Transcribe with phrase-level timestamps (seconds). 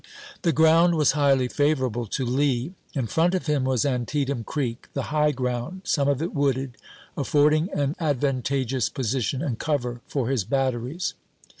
[0.41, 2.73] The ground was highly favorable to Lee.
[2.95, 6.75] In front of him was Antietam Creek, the high ground, some of it wooded,
[7.15, 11.13] affording an advantageous posi tion and cover for his batteries.